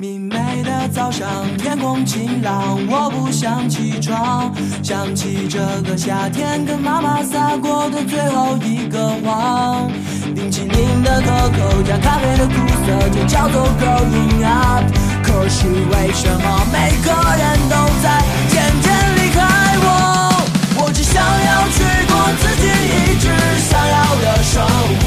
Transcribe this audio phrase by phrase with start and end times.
[0.00, 4.54] 明媚的早上，天空晴朗，我不想起床。
[4.80, 9.90] 想起这个夏天，跟妈妈撒过的最后一个谎。
[10.36, 12.54] 冰淇淋的可口加咖啡的苦
[12.86, 14.84] 涩，就叫做 growing up。
[15.20, 19.42] 可是为什么每个人都在渐渐离开
[19.82, 20.46] 我？
[20.80, 23.26] 我只想要去过自己一直
[23.68, 24.62] 想要的生
[25.02, 25.06] 活，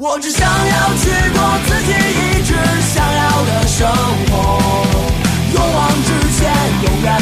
[0.00, 2.54] 我只想要去过自己一直
[2.94, 3.88] 想要的生
[4.30, 4.32] 活，
[5.52, 6.54] 勇往直前，
[6.84, 7.17] 勇敢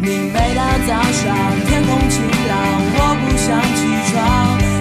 [0.00, 1.34] 明媚的早上，
[1.66, 2.54] 天空晴朗，
[2.96, 3.80] 我不想起
[4.10, 4.14] 床。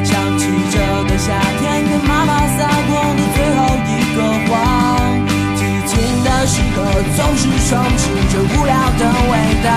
[0.03, 0.75] 想起这
[1.07, 4.17] 个夏天，跟妈妈撒过的最后一个
[4.47, 4.53] 谎。
[5.55, 5.93] 激情
[6.23, 6.77] 的时刻
[7.15, 9.33] 总是充斥着无聊的味
[9.63, 9.67] 道。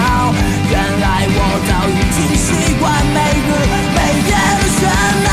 [0.71, 1.39] 原来我
[1.69, 2.83] 早已经习惯
[3.15, 3.49] 每日
[3.95, 4.83] 每夜的喧
[5.25, 5.31] 闹。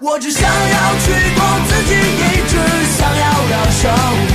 [0.00, 1.06] 我只想要去
[1.36, 2.52] 过自己一直
[2.98, 3.80] 想要的生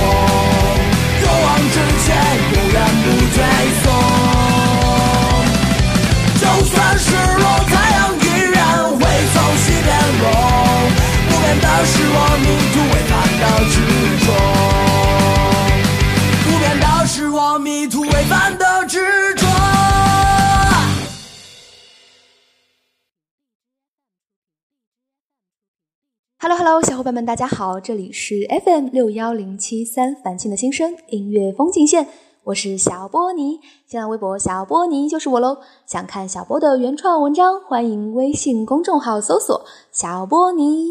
[26.98, 32.08] 伙伴们，大家好，这里是 FM 六幺零七三繁星的新生音乐风景线，
[32.42, 35.58] 我是小波尼，新浪微博小波尼就是我喽。
[35.86, 40.88] 想看小波的原创文章，欢迎微信公众号搜索小波尼。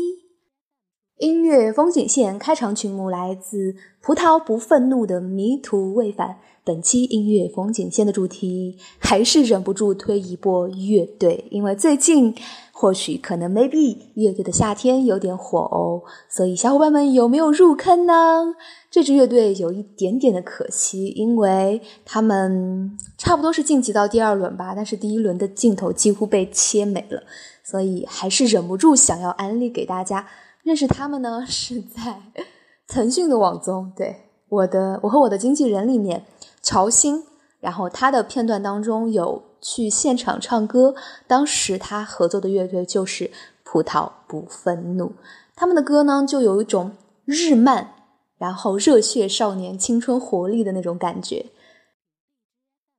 [1.18, 6.38] 音乐风景线开场曲目来自葡萄不愤怒的迷途未返。
[6.68, 12.36] 本期音乐风景线的主题还是忍不住推一波乐队，因为最近
[12.74, 18.54] 或许可能 maybe 乐队的夏天有点火哦，所以小伙伴们有没有入坑呢？
[18.92, 27.24] 这支乐队有一点点的可惜，因为他们差不多是晋级到第二轮吧，但是第一轮的镜头几乎被切没了，
[27.64, 30.28] 所以还是忍不住想要安利给大家。
[30.64, 32.22] 认识他们呢是在
[32.90, 34.18] 腾讯的网综，对
[34.50, 36.26] 我的我和我的经纪人里面。
[36.68, 37.24] 乔欣，
[37.62, 40.94] 然后他的片段当中有去现场唱歌，
[41.26, 43.32] 当时他合作的乐队就是
[43.64, 45.14] 葡萄不愤怒，
[45.56, 46.92] 他们的歌呢就有一种
[47.24, 47.94] 日漫，
[48.38, 51.46] 然后热血少年、青春活力的那种感觉。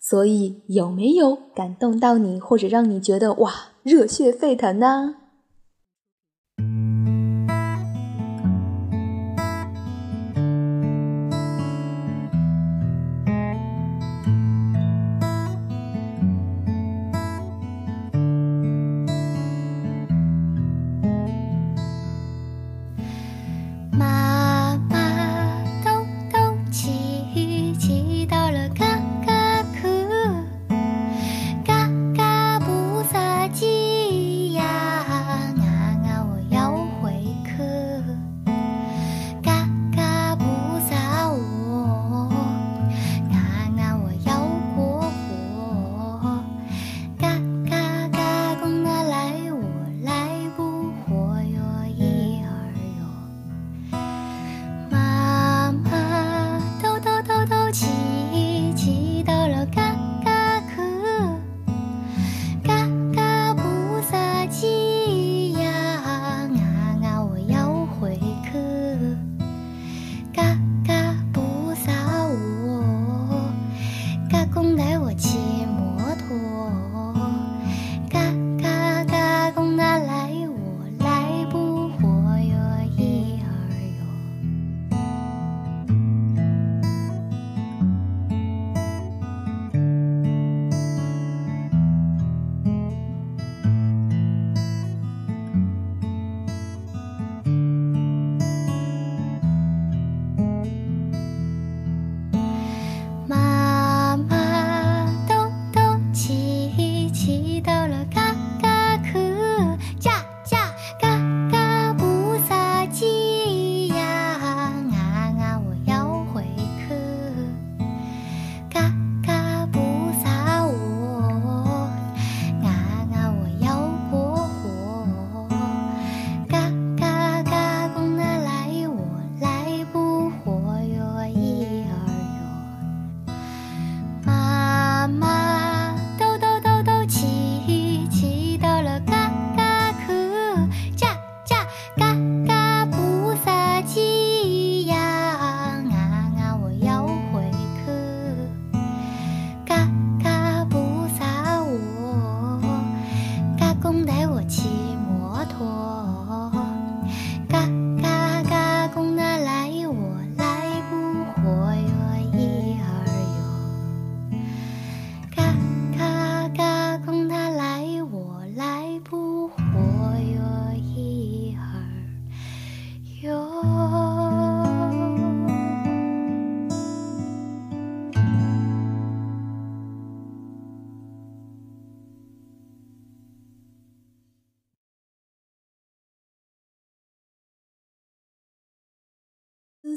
[0.01, 5.17] 所以有没有感动到你，或者让你觉得哇热血沸腾呢？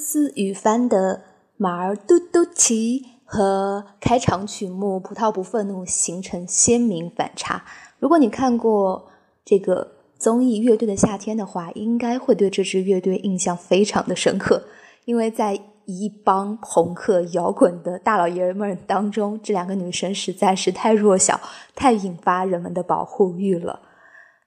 [0.02, 1.18] 思思雨帆的
[1.58, 7.64] 《马儿嘟嘟骑》和开场曲目《葡萄不愤怒》形成鲜明反差。
[8.00, 9.12] 如果你看过
[9.46, 14.64] 这个综艺《乐队的夏天》的话，应该会对这支乐队印象非常的深刻，
[15.06, 21.40] 因为在一帮朋克摇滚的大老爷们当中，这两个女生实在是太弱小，
[21.76, 23.80] 太引发人们的保护欲了。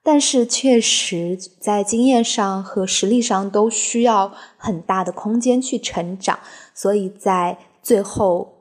[0.07, 6.37] 但是，确实在经验上和实力上都需要很大的空间去成长，
[6.75, 8.53] 所以在最后，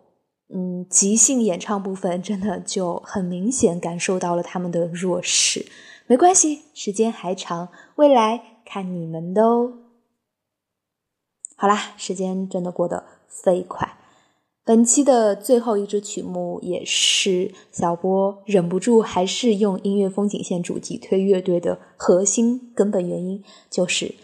[0.48, 5.66] 嗯，即兴演唱部分真的就很明显感受到了他们的弱势。
[6.06, 9.70] 没关系，时间还长，未来看你们的哦。
[11.56, 13.98] 好啦，时间真的过得飞快。
[14.66, 24.14] 本期的最后一支曲目也是小波忍不住还是用音乐风景线主题推乐队的核心根本原因，就是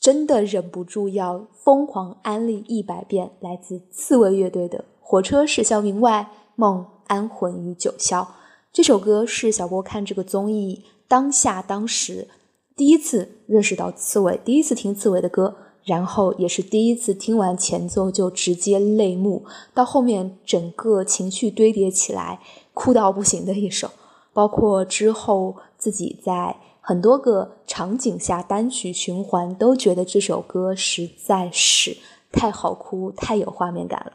[0.00, 8.24] 真的忍不住要疯狂安利一百遍来自刺猬乐队的《火车驶向云外，梦安魂于九霄》
[8.72, 12.28] 这首歌，是小波看这个综艺当下当时
[12.74, 15.54] 第一次认识到刺猬，第一次听刺猬的歌。
[15.86, 22.40] 然后也是第一次听完前奏就直接泪目，到后面整个情绪堆叠起来，
[22.74, 23.88] 哭到不行的一首。
[24.34, 31.96] 包括之后自己在很多个场景下单曲循环，都觉得这首歌实在是
[32.32, 34.12] 太好哭，太有画面感了。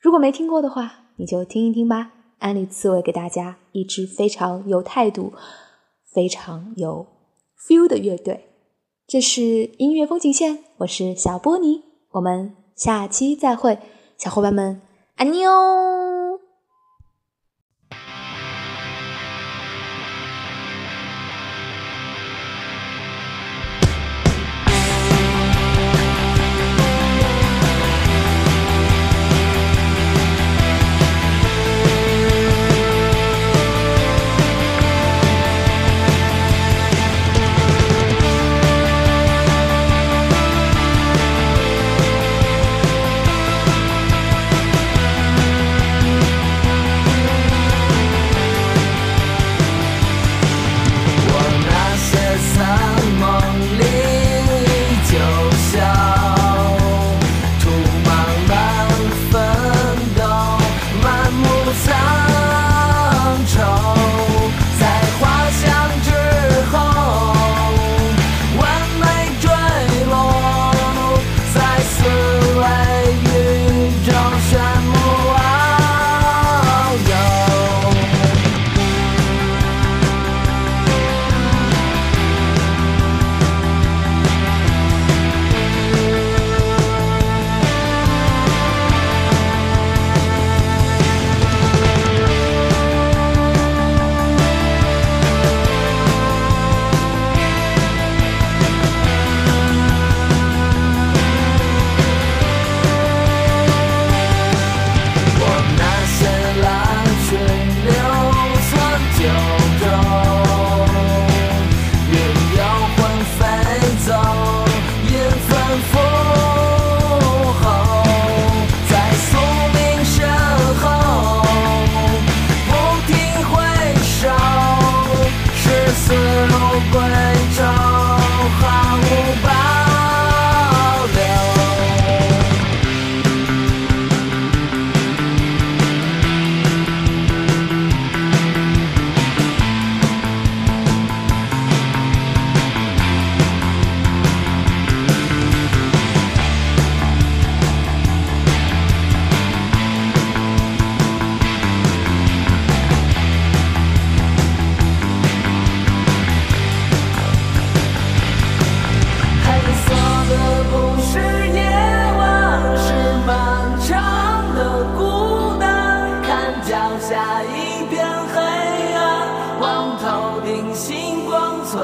[0.00, 2.12] 如果没听过的话，你就听一听吧。
[2.40, 5.32] 安利刺猬给大家一支非常有态度、
[6.12, 7.06] 非常有
[7.66, 8.47] feel 的乐队。
[9.08, 13.78] 这是音乐风景线，我是小波尼，我们下期再会，
[14.18, 14.82] 小伙伴们，
[15.16, 16.07] 安妞。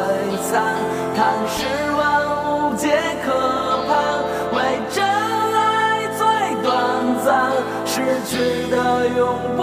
[0.04, 0.62] 璀璨
[1.16, 1.64] 叹世
[1.96, 2.90] 万物皆
[3.24, 3.32] 可
[3.86, 6.26] 盼唯真爱最
[6.62, 7.52] 短暂
[7.86, 9.53] 失去的永